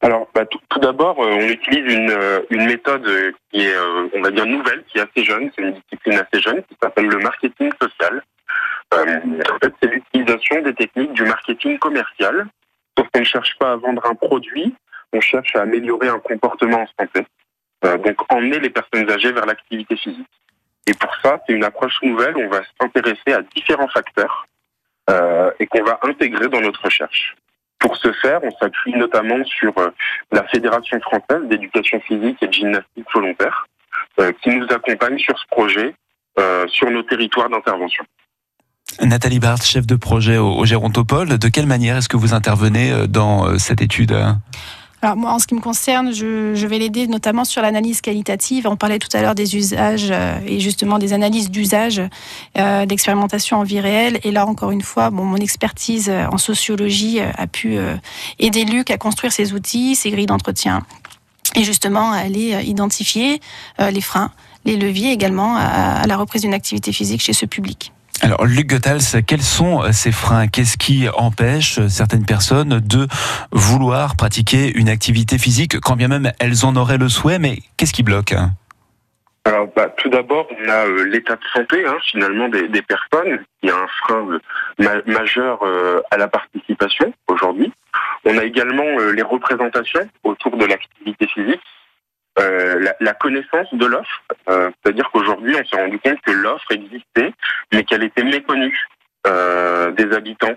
[0.00, 3.04] Alors, bah, tout, d'abord, euh, on utilise une, euh, une, méthode
[3.50, 5.50] qui est, euh, on va dire, nouvelle, qui est assez jeune.
[5.54, 8.22] C'est une discipline assez jeune qui s'appelle le marketing social.
[8.92, 12.46] en fait, c'est l'utilisation des techniques du marketing commercial.
[12.96, 14.74] Sauf qu'on ne cherche pas à vendre un produit,
[15.12, 17.26] on cherche à améliorer un comportement en santé.
[17.82, 20.26] donc, emmener les personnes âgées vers l'activité physique.
[20.88, 22.34] Et pour ça, c'est une approche nouvelle.
[22.36, 24.46] On va s'intéresser à différents facteurs
[25.10, 27.36] euh, et qu'on va intégrer dans notre recherche.
[27.78, 29.90] Pour ce faire, on s'appuie notamment sur euh,
[30.32, 33.66] la Fédération française d'éducation physique et de gymnastique volontaire,
[34.18, 35.94] euh, qui nous accompagne sur ce projet,
[36.68, 38.04] sur nos territoires d'intervention.
[39.02, 43.58] Nathalie Barthes, chef de projet au Gérontopole, de quelle manière est-ce que vous intervenez dans
[43.58, 44.14] cette étude
[45.00, 48.66] alors moi, en ce qui me concerne, je, vais l'aider notamment sur l'analyse qualitative.
[48.66, 52.02] On parlait tout à l'heure des usages euh, et justement des analyses d'usage
[52.58, 54.18] euh, d'expérimentation en vie réelle.
[54.24, 57.78] Et là, encore une fois, bon, mon expertise euh, en sociologie a pu
[58.38, 60.82] aider Luc à construire ses outils, ses grilles d'entretien,
[61.54, 63.40] et justement à aller identifier
[63.78, 64.30] les freins,
[64.64, 67.92] les leviers également à la reprise d'une activité physique chez ce public.
[68.20, 70.48] Alors, Luc Goethals, quels sont euh, ces freins?
[70.48, 73.06] Qu'est-ce qui empêche euh, certaines personnes de
[73.52, 77.92] vouloir pratiquer une activité physique, quand bien même elles en auraient le souhait, mais qu'est-ce
[77.92, 78.34] qui bloque?
[79.44, 83.70] Alors, bah, tout d'abord, on a euh, l'état de santé hein, finalement des, personnes, qui
[83.70, 84.40] a un frein
[85.06, 85.60] majeur
[86.10, 87.72] à la participation aujourd'hui.
[88.24, 91.60] On a également les représentations autour de l'activité physique
[92.40, 94.22] euh, la, la, connaissance de l'offre.
[94.48, 97.32] Euh, c'est-à-dire qu'aujourd'hui, on s'est rendu compte que l'offre existait,
[97.72, 98.78] mais qu'elle était méconnue
[99.26, 100.56] euh, des habitants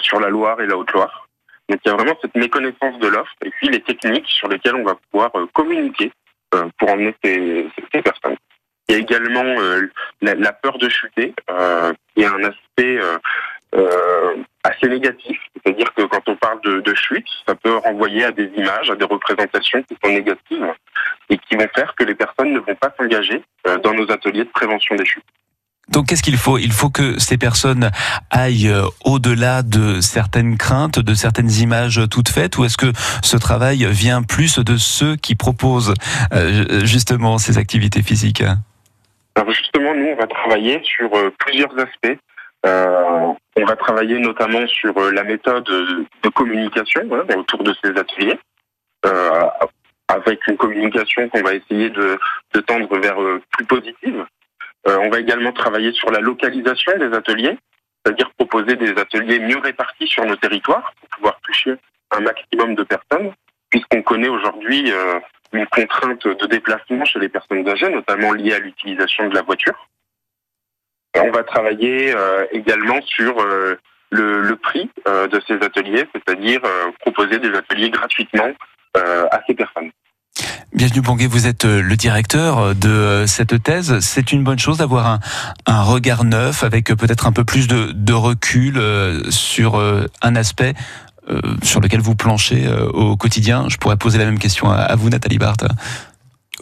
[0.00, 1.26] sur la Loire et la Haute-Loire.
[1.70, 4.74] Donc il y a vraiment cette méconnaissance de l'offre et puis les techniques sur lesquelles
[4.74, 6.10] on va pouvoir euh, communiquer
[6.52, 8.36] euh, pour emmener ces, ces, personnes.
[8.88, 9.88] Il y a également euh,
[10.20, 12.98] la, la, peur de chuter, euh, qui est un aspect
[13.74, 15.38] euh, assez négatif.
[15.54, 18.94] C'est-à-dire que quand on parle de, de, chute, ça peut renvoyer à des images, à
[18.94, 20.72] des représentations qui sont négatives
[21.30, 23.42] et qui vont faire que les personnes ne vont pas s'engager
[23.82, 25.24] dans nos ateliers de prévention des chutes.
[25.90, 26.56] Donc qu'est-ce qu'il faut?
[26.56, 27.90] Il faut que ces personnes
[28.30, 32.92] aillent euh, au-delà de certaines craintes, de certaines images toutes faites, ou est-ce que
[33.22, 35.94] ce travail vient plus de ceux qui proposent
[36.32, 38.44] euh, justement ces activités physiques?
[39.34, 42.18] Alors justement, nous, on va travailler sur euh, plusieurs aspects.
[42.66, 43.19] Euh,
[43.70, 48.38] va travailler notamment sur la méthode de communication hein, autour de ces ateliers,
[49.06, 49.46] euh,
[50.08, 52.18] avec une communication qu'on va essayer de,
[52.66, 53.18] tendre vers
[53.52, 54.26] plus positive.
[54.88, 57.56] Euh, on va également travailler sur la localisation des ateliers,
[58.04, 61.74] c'est-à-dire proposer des ateliers mieux répartis sur nos territoires pour pouvoir toucher
[62.10, 63.32] un maximum de personnes,
[63.70, 65.20] puisqu'on connaît aujourd'hui euh,
[65.52, 69.88] une contrainte de déplacement chez les personnes âgées, notamment liée à l'utilisation de la voiture.
[71.16, 73.78] On va travailler euh, également sur le,
[74.10, 76.60] le, prix de ces ateliers, c'est-à-dire
[77.00, 78.50] proposer des ateliers gratuitement
[78.94, 79.90] à ces personnes.
[80.72, 83.98] Bienvenue Bonguet, vous êtes euh, le directeur euh, de euh, cette thèse.
[83.98, 85.18] C'est une bonne chose d'avoir un,
[85.66, 88.80] un, regard neuf avec peut-être un peu plus de, de recul
[89.30, 89.80] sur
[90.22, 90.74] un aspect
[91.62, 93.66] sur lequel vous planchez au quotidien.
[93.68, 95.64] Je pourrais poser la même question à vous, Nathalie Barthes.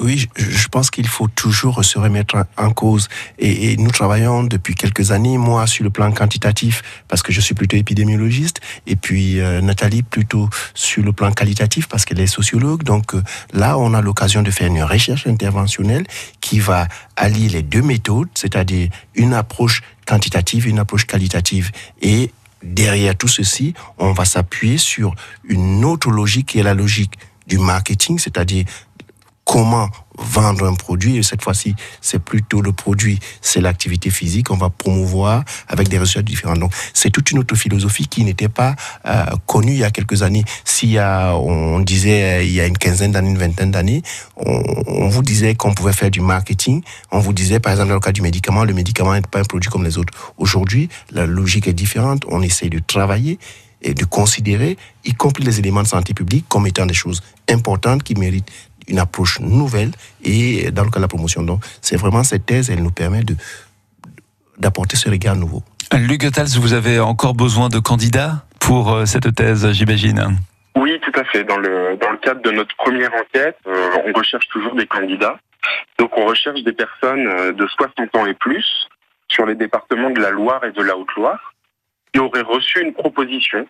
[0.00, 3.08] Oui, je pense qu'il faut toujours se remettre en cause.
[3.38, 7.40] Et, et, nous travaillons depuis quelques années, moi sur le plan quantitatif, parce que je
[7.40, 12.28] suis plutôt épidémiologiste, et puis euh, Nathalie plutôt sur le plan qualitatif, parce qu'elle est
[12.28, 12.84] sociologue.
[12.84, 13.22] Donc euh,
[13.52, 16.06] là, on a l'occasion de faire une recherche interventionnelle
[16.40, 16.86] qui va
[17.16, 21.72] allier les deux méthodes, c'est-à-dire une approche quantitative, une approche qualitative.
[22.02, 22.30] Et
[22.62, 27.14] derrière tout ceci, on va s'appuyer sur une autre logique qui est la logique
[27.48, 28.64] du marketing, c'est-à-dire
[29.48, 29.88] comment
[30.18, 31.16] vendre un produit.
[31.16, 34.50] Et cette fois-ci, c'est plutôt le produit, c'est l'activité physique.
[34.50, 36.56] On va promouvoir avec des résultats différents.
[36.56, 38.76] Donc, c'est toute une autre philosophie qui n'était pas
[39.06, 40.44] euh, connue il y a quelques années.
[40.64, 44.02] S'il y a, on disait il y a une quinzaine d'années, une vingtaine d'années,
[44.36, 46.82] on, on, vous disait qu'on pouvait faire du marketing.
[47.10, 49.44] On vous disait, par exemple, dans le cas du médicament, le médicament n'est pas un
[49.44, 50.12] produit comme les autres.
[50.36, 52.24] Aujourd'hui, la logique est différente.
[52.28, 53.38] On essaie de travailler
[53.80, 58.02] et de considérer, y compris les éléments de santé publique, comme étant des choses importantes
[58.02, 58.50] qui méritent
[58.88, 59.90] une approche nouvelle
[60.24, 61.42] et dans le cas de la promotion.
[61.42, 63.36] Donc, c'est vraiment cette thèse, elle nous permet de
[64.58, 65.62] d'apporter ce regard nouveau.
[65.94, 70.36] Luc Tals, vous avez encore besoin de candidats pour euh, cette thèse, j'imagine?
[70.76, 71.44] Oui, tout à fait.
[71.44, 75.38] Dans le, dans le cadre de notre première enquête, euh, on recherche toujours des candidats.
[75.98, 78.88] Donc, on recherche des personnes euh, de 60 ans et plus
[79.28, 81.54] sur les départements de la Loire et de la Haute-Loire
[82.12, 83.66] qui auraient reçu une proposition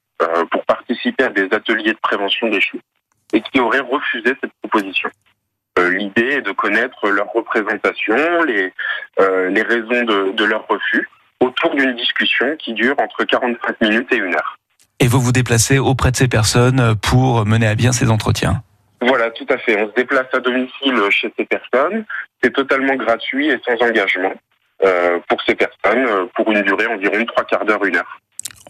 [0.53, 2.85] pour participer à des ateliers de prévention des chutes
[3.33, 5.11] et qui auraient refusé cette proposition.
[5.79, 8.72] Euh, L'idée est de connaître leur représentation, les,
[9.20, 11.09] euh, les raisons de, de, leur refus,
[11.41, 14.59] autour d'une discussion qui dure entre 45 minutes et une heure.
[15.01, 18.62] Et vous vous déplacez auprès de ces personnes pour mener à bien ces entretiens?
[19.01, 19.81] Voilà, tout à fait.
[19.81, 22.05] On se déplace à domicile chez ces personnes.
[22.43, 24.33] C'est totalement gratuit et sans engagement
[24.85, 28.20] euh, pour ces personnes, pour une durée environ trois quarts d'heure, une heure.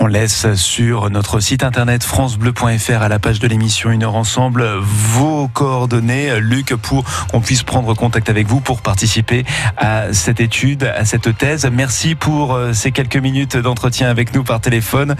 [0.01, 4.64] On laisse sur notre site internet francebleu.fr à la page de l'émission Une heure ensemble
[4.80, 9.44] vos coordonnées, Luc, pour qu'on puisse prendre contact avec vous pour participer
[9.76, 11.68] à cette étude, à cette thèse.
[11.72, 15.16] Merci pour euh, ces quelques minutes d'entretien avec nous par téléphone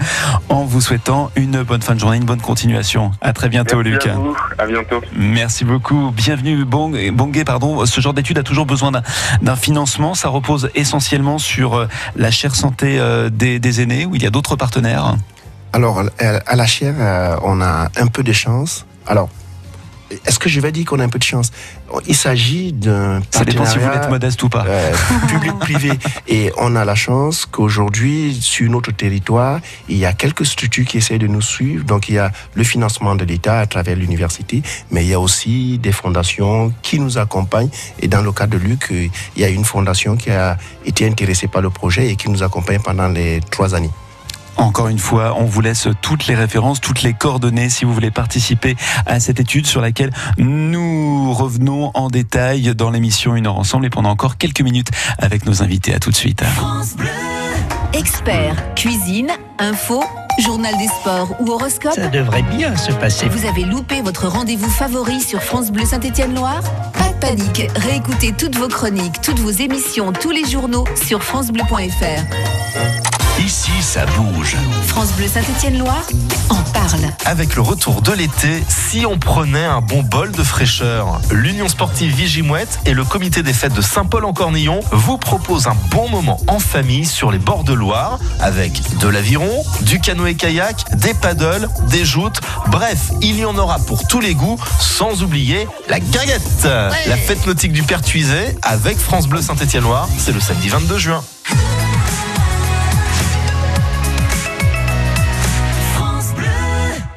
[0.47, 3.11] en vous souhaitant une bonne fin de journée, une bonne continuation.
[3.19, 4.07] À très bientôt, Merci Luc.
[4.07, 4.35] À, vous.
[4.57, 5.01] à bientôt.
[5.13, 6.11] Merci beaucoup.
[6.11, 7.43] Bienvenue, Bongué.
[7.43, 7.85] Pardon.
[7.85, 8.93] Ce genre d'étude a toujours besoin
[9.41, 10.15] d'un financement.
[10.15, 14.25] Ça repose essentiellement sur euh, la chère santé euh, des, des aînés ou il y
[14.25, 15.17] a d'autres partenaires
[15.71, 18.87] alors, à la chaire, euh, on a un peu de chance.
[19.05, 19.29] Alors,
[20.25, 21.51] est-ce que je vais dire qu'on a un peu de chance?
[22.07, 24.65] Il s'agit d'un Ça dépend si vous êtes modeste ou pas.
[24.65, 24.91] Euh,
[25.27, 25.91] Public-privé.
[26.27, 30.97] Et on a la chance qu'aujourd'hui, sur notre territoire, il y a quelques structures qui
[30.97, 31.85] essaient de nous suivre.
[31.85, 35.19] Donc, il y a le financement de l'État à travers l'université, mais il y a
[35.19, 37.69] aussi des fondations qui nous accompagnent.
[38.01, 41.47] Et dans le cas de Luc, il y a une fondation qui a été intéressée
[41.47, 43.91] par le projet et qui nous accompagne pendant les trois années.
[44.57, 48.11] Encore une fois, on vous laisse toutes les références, toutes les coordonnées si vous voulez
[48.11, 48.75] participer
[49.05, 53.89] à cette étude sur laquelle nous revenons en détail dans l'émission Une heure ensemble et
[53.89, 55.93] pendant encore quelques minutes avec nos invités.
[55.93, 56.43] À tout de suite.
[57.93, 60.03] Expert, cuisine, info,
[60.39, 63.27] journal des sports ou horoscope Ça devrait bien se passer.
[63.27, 66.61] Vous avez loupé votre rendez-vous favori sur France Bleu Saint-Étienne-Loire
[66.93, 72.99] Pas de panique, réécoutez toutes vos chroniques, toutes vos émissions, tous les journaux sur francebleu.fr.
[73.39, 74.57] Ici, ça bouge.
[74.87, 76.05] France Bleu Saint-Étienne-Loire
[76.49, 77.09] en parle.
[77.25, 82.13] Avec le retour de l'été, si on prenait un bon bol de fraîcheur, l'Union sportive
[82.13, 87.05] Vigimouette et le comité des fêtes de Saint-Paul-en-Cornillon vous proposent un bon moment en famille
[87.05, 90.01] sur les bords de Loire avec de l'aviron, du
[90.33, 92.39] canoë-kayak, des paddles, des joutes.
[92.67, 96.63] Bref, il y en aura pour tous les goûts, sans oublier la guinguette.
[96.63, 101.23] La fête nautique du Pertuisé avec France Bleu Saint-Étienne-Loire, c'est le samedi 22 juin.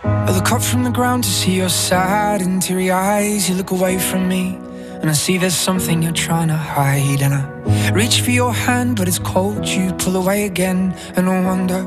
[0.05, 3.49] I look up from the ground to see your sad and teary eyes.
[3.51, 4.57] You look away from me,
[5.03, 7.21] and I see there's something you're trying to hide.
[7.21, 9.69] And I reach for your hand, but it's cold.
[9.69, 11.87] You pull away again, and I wonder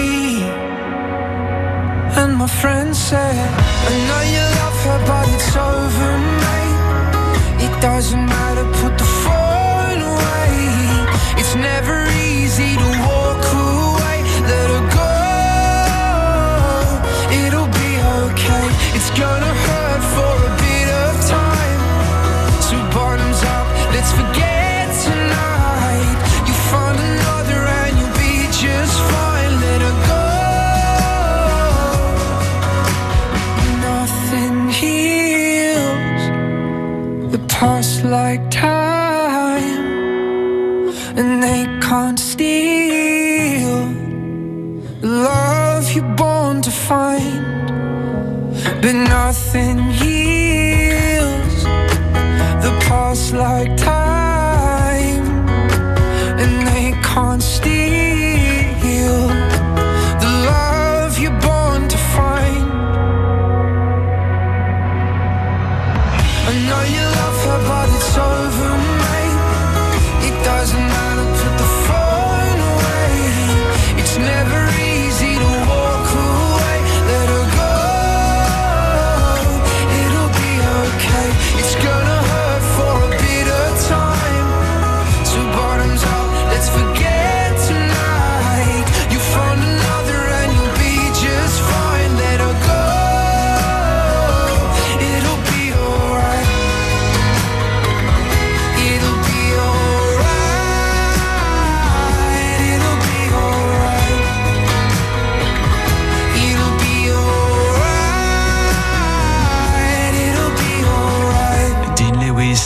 [2.21, 3.35] And my friend said,
[3.87, 6.11] I know you love her, but it's over,
[6.43, 7.65] mate.
[7.65, 8.40] It doesn't matter,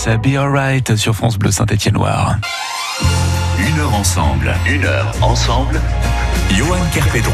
[0.05, 2.37] Lewis, Be Alright sur France Bleu Saint-Étienne-Loire.
[3.59, 4.53] Une heure ensemble.
[4.67, 5.81] Une heure ensemble.
[6.51, 7.31] Johan Kerpédron.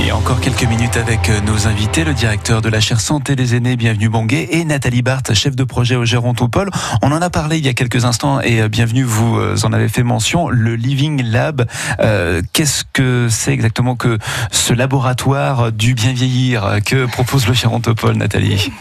[0.00, 3.54] Et encore quelques minutes avec euh, nos invités, le directeur de la chaire santé des
[3.54, 6.70] aînés, bienvenue Bonguet, et Nathalie Barthes, chef de projet au Gérontopole.
[7.02, 9.72] On en a parlé il y a quelques instants et euh, bienvenue, vous euh, en
[9.72, 11.66] avez fait mention, le Living Lab.
[12.00, 14.18] Euh, Qu'est-ce que c'est exactement que
[14.50, 18.72] ce laboratoire du bien vieillir que propose le Gérontopole, Nathalie?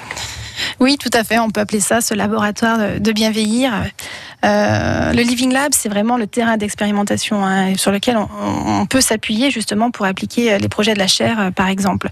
[0.80, 1.40] Oui, tout à fait.
[1.40, 3.72] On peut appeler ça ce laboratoire de- de bien vieillir.
[4.46, 9.50] Euh, le Living Lab, c'est vraiment le terrain d'expérimentation hein, sur lequel on, peut s'appuyer
[9.52, 12.10] justement pour appliquer euh, les projets de la chaire, euh, par exemple.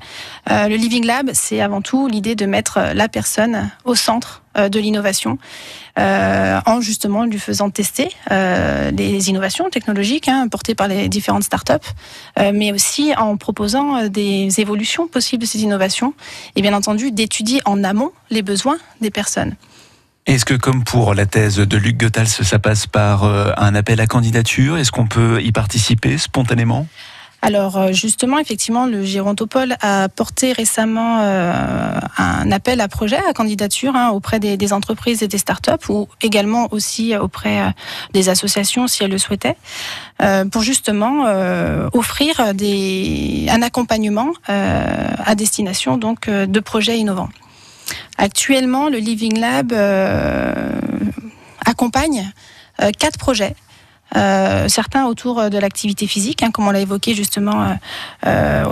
[0.49, 5.38] Le Living Lab, c'est avant tout l'idée de mettre la personne au centre de l'innovation,
[5.99, 11.43] euh, en justement lui faisant tester euh, les innovations technologiques hein, portées par les différentes
[11.43, 11.74] startups,
[12.39, 16.14] euh, mais aussi en proposant euh, des évolutions possibles de ces innovations
[16.56, 19.56] et bien entendu d'étudier en amont les besoins des personnes.
[20.28, 23.99] Est-ce que, comme pour la thèse de Luc Goethals, ça passe par euh, un appel
[23.99, 24.78] à candidature?
[24.78, 26.88] Est-ce qu'on peut y participer spontanément?
[27.43, 33.33] Alors euh, justement, effectivement, le Gérontopole a porté récemment euh, un appel à projet, à
[33.33, 37.73] candidature hein, auprès des, entreprises et des startups ou également aussi auprès
[38.13, 39.57] des associations si elles le souhaitaient,
[40.51, 41.25] pour justement
[41.93, 47.29] offrir des, un accompagnement à destination donc de projets innovants.
[48.17, 49.73] Actuellement, le Living Lab
[51.65, 52.31] accompagne
[52.97, 53.70] quatre projets euh,
[54.14, 57.74] certains autour de l'activité physique, hein, comme on l'a évoqué justement euh,
[58.26, 58.66] euh,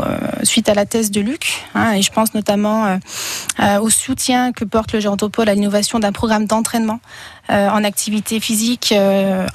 [0.43, 1.63] suite à la thèse de Luc.
[1.75, 2.99] Hein, et je pense notamment
[3.81, 6.99] au soutien que porte le Gérontopole à l'innovation d'un programme d'entraînement
[7.49, 8.93] en activité physique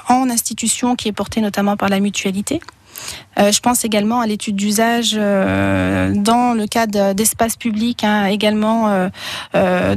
[0.09, 2.61] en institution qui est porté notamment par la mutualité.
[3.39, 9.09] Euh, je pense également à l'étude d'usage euh, dans le cadre d'espaces publics, hein, également.
[9.55, 9.97] Euh,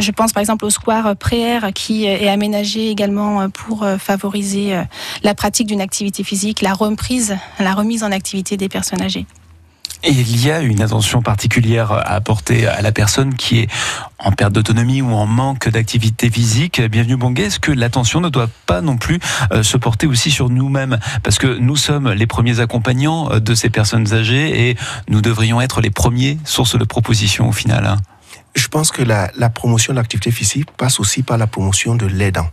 [0.00, 4.76] je pense par exemple au square Préair qui est aménagé également pour favoriser
[5.22, 9.26] la pratique d'une activité physique, la reprise, la remise en activité des personnes âgées.
[10.06, 13.68] Il y a une attention particulière à apporter à la personne qui est
[14.18, 16.82] en perte d'autonomie ou en manque d'activité physique.
[16.82, 19.18] Bienvenue Bonguet, est-ce que l'attention ne doit pas non plus
[19.50, 20.98] euh, se porter aussi sur nous-mêmes?
[21.22, 24.76] Parce que nous sommes les premiers accompagnants euh, de ces personnes âgées et
[25.08, 27.86] nous devrions être les premiers sources de propositions au final.
[27.86, 27.96] Hein.
[28.54, 32.04] Je pense que la, la promotion de l'activité physique passe aussi par la promotion de
[32.04, 32.48] l'aidant.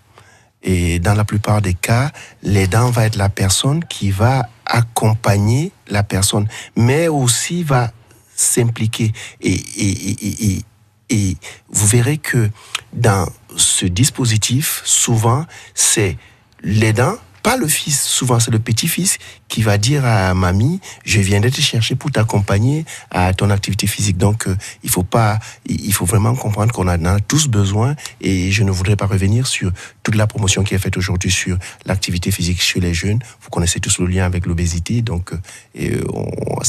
[0.63, 2.11] Et dans la plupart des cas,
[2.43, 7.91] l'aidant va être la personne qui va accompagner la personne, mais aussi va
[8.35, 9.11] s'impliquer.
[9.41, 10.65] Et, et, et,
[11.09, 11.37] et,
[11.69, 12.49] vous verrez que
[12.93, 16.17] dans ce dispositif, souvent, c'est
[16.63, 19.17] l'aidant pas le fils, souvent c'est le petit-fils
[19.47, 24.17] qui va dire à mamie, je viens te chercher pour t'accompagner à ton activité physique.
[24.17, 28.51] Donc euh, il faut pas, il faut vraiment comprendre qu'on en a tous besoin et
[28.51, 29.71] je ne voudrais pas revenir sur
[30.03, 33.19] toute la promotion qui est faite aujourd'hui sur l'activité physique chez les jeunes.
[33.41, 35.33] Vous connaissez tous le lien avec l'obésité, donc
[35.79, 36.03] euh,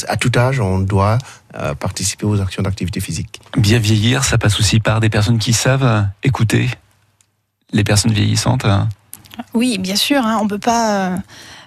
[0.08, 1.18] à tout âge on doit
[1.54, 3.40] euh, participer aux actions d'activité physique.
[3.56, 6.68] Bien vieillir, ça passe aussi par des personnes qui savent écouter
[7.72, 8.66] les personnes vieillissantes.
[9.54, 11.16] Oui, bien sûr, hein, on ne peut pas euh,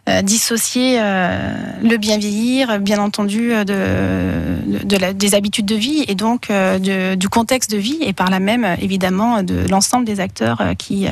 [0.10, 6.52] euh, dissocier euh, le bien vieillir, bien entendu, de, des habitudes de vie et donc
[6.80, 11.08] du contexte de vie et par là même, évidemment, de l'ensemble des acteurs qui,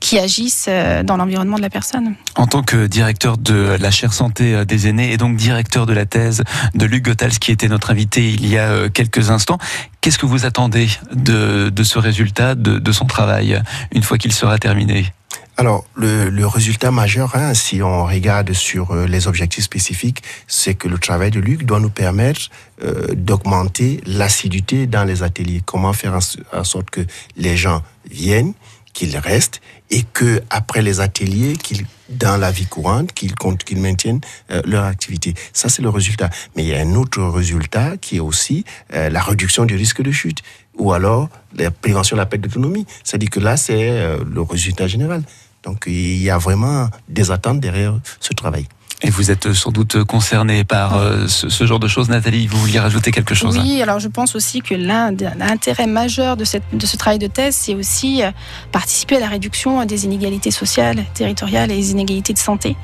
[0.00, 0.68] qui agissent
[1.04, 2.14] dans l'environnement de la personne.
[2.36, 6.06] En tant que directeur de la chaire santé des aînés et donc directeur de la
[6.06, 6.44] thèse
[6.74, 9.58] de Luc Gothals, qui était notre invité il y a quelques instants,
[10.00, 13.60] qu'est-ce que vous attendez de, ce résultat, de son travail,
[13.92, 15.12] une fois qu'il sera terminé?
[15.58, 20.74] Alors, le, le, résultat majeur, hein, si on regarde sur euh, les objectifs spécifiques, c'est
[20.74, 22.42] que le travail de Luc doit nous permettre
[22.84, 25.60] euh, d'augmenter l'assiduité dans les ateliers.
[25.66, 26.16] Comment faire
[26.52, 27.00] en, sorte que
[27.36, 28.52] les gens viennent,
[28.92, 34.20] qu'ils restent et que après les ateliers, qu'ils dans la vie courante, qu'ils qu'ils maintiennent
[34.52, 35.34] euh, leur activité.
[35.52, 36.30] Ça, c'est le résultat.
[36.54, 40.12] Mais il y a un autre résultat qui est aussi la réduction du risque de
[40.12, 40.42] chute
[40.78, 42.86] ou alors la prévention de la perte d'autonomie.
[43.02, 45.22] C'est-à-dire que là, c'est le résultat général.
[45.64, 48.66] Donc il y a vraiment des attentes derrière ce travail.
[49.02, 52.48] Et vous êtes sans doute concerné par euh, ce, genre de choses, Nathalie.
[52.48, 53.62] Vous vouliez rajouter quelque chose hein?
[53.62, 57.54] Oui, alors je pense aussi que l'intérêt majeur de, cette, de ce travail de thèse,
[57.54, 58.32] c'est aussi euh,
[58.72, 62.76] participer à la réduction des inégalités sociales, territoriales et des inégalités de santé,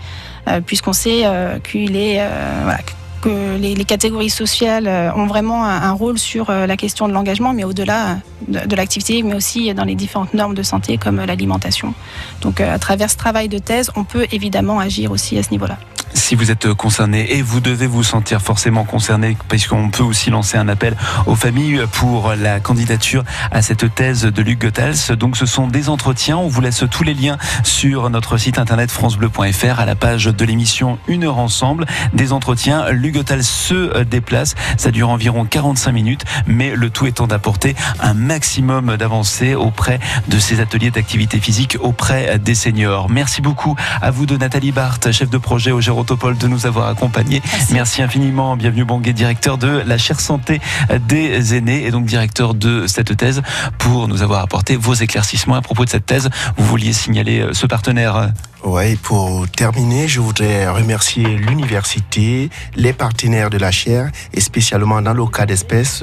[0.47, 1.25] euh, puisqu'on sait
[1.69, 2.25] qu'il est
[2.63, 2.79] voilà,
[3.25, 7.55] que les, catégories sociales euh, ont vraiment un, rôle sur euh, la question de l'engagement,
[7.55, 8.19] mais au-delà
[8.49, 11.95] de, l'activité, mais aussi dans les différentes normes de santé comme l'alimentation.
[12.43, 15.51] Donc euh, à travers ce travail de thèse, on peut évidemment agir aussi à ce
[15.51, 15.79] niveau-là
[16.15, 20.57] si vous êtes concerné et vous devez vous sentir forcément concerné puisqu'on peut aussi lancer
[20.57, 20.97] un appel
[21.27, 25.17] aux familles pour la candidature à cette thèse de Luc Goethals.
[25.19, 28.91] Donc ce sont des entretiens, on vous laisse tous les liens sur notre site internet
[28.91, 31.85] francebleu.fr à la page de l'émission Une heure ensemble.
[32.15, 37.27] Des entretiens, Luc Goethals se déplace, ça dure environ 45 minutes mais le tout étant
[37.27, 43.11] d'apporter un maximum d'avancées auprès de ces ateliers d'activité physique auprès des seniors.
[43.11, 46.89] Merci beaucoup à vous de Nathalie Barthes, chef de projet au Géro de nous avoir
[46.89, 47.43] accompagnés.
[47.73, 48.57] Merci, infiniment.
[48.57, 50.61] Bienvenue Bonguet, directeur de la chaire santé
[51.09, 53.43] des aînés et donc directeur de cette thèse
[53.79, 56.29] pour nous avoir apporté vos éclaircissements à propos de cette thèse.
[56.57, 58.31] Vous vouliez signaler euh, ce partenaire
[58.65, 65.13] oui, pour terminer, je voudrais remercier l'université, les partenaires de la chaire et spécialement dans
[65.13, 66.03] le cas d'espèce,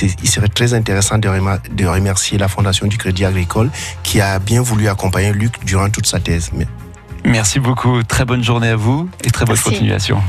[0.00, 1.28] il serait très intéressant de,
[1.86, 3.70] remercier la Fondation du Crédit Agricole
[4.02, 6.50] qui a bien voulu accompagner Luc durant toute sa thèse.
[7.24, 8.02] Merci beaucoup.
[8.02, 10.22] Très bonne journée à vous et très bonne continuation.